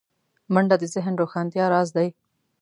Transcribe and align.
منډه 0.53 0.75
د 0.79 0.83
ذهن 0.93 1.13
روښانتیا 1.21 1.65
راز 1.73 1.89
دی 1.97 2.07